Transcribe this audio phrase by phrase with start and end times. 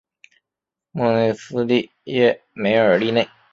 [0.91, 3.29] 莫内斯蒂耶梅尔利内。